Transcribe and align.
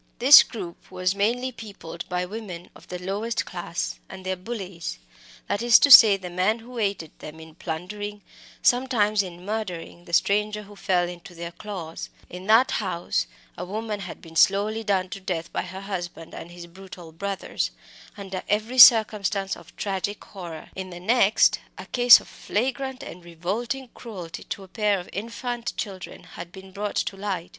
This 0.17 0.41
group 0.41 0.89
was 0.89 1.13
mainly 1.13 1.51
peopled 1.51 2.09
by 2.09 2.25
women 2.25 2.71
of 2.73 2.87
the 2.87 2.97
very 2.97 3.07
lowest 3.07 3.45
class 3.45 3.99
and 4.09 4.25
their 4.25 4.35
"bullies" 4.35 4.97
that 5.47 5.61
is 5.61 5.77
to 5.77 5.91
say, 5.91 6.17
the 6.17 6.27
men 6.31 6.57
who 6.57 6.79
aided 6.79 7.11
them 7.19 7.39
in 7.39 7.53
plundering, 7.53 8.23
sometimes 8.63 9.21
in 9.21 9.45
murdering, 9.45 10.05
the 10.05 10.11
stranger 10.13 10.63
who 10.63 10.75
fell 10.75 11.07
into 11.07 11.35
their 11.35 11.51
claws; 11.51 12.09
in 12.31 12.47
that 12.47 12.71
house 12.71 13.27
a 13.55 13.63
woman 13.63 13.99
had 13.99 14.23
been 14.23 14.35
slowly 14.35 14.83
done 14.83 15.07
to 15.09 15.19
death 15.19 15.53
by 15.53 15.61
her 15.61 15.81
husband 15.81 16.33
and 16.33 16.49
his 16.49 16.65
brutal 16.65 17.11
brothers 17.11 17.69
under 18.17 18.41
every 18.49 18.79
circumstance 18.79 19.55
of 19.55 19.75
tragic 19.75 20.23
horror; 20.25 20.71
in 20.75 20.89
the 20.89 20.99
next 20.99 21.59
a 21.77 21.85
case 21.85 22.19
of 22.19 22.27
flagrant 22.27 23.03
and 23.03 23.23
revolting 23.23 23.87
cruelty 23.93 24.41
to 24.45 24.63
a 24.63 24.67
pair 24.67 24.99
of 24.99 25.07
infant 25.13 25.77
children 25.77 26.23
had 26.23 26.47
just 26.47 26.53
been 26.53 26.71
brought 26.71 26.95
to 26.95 27.15
light. 27.15 27.49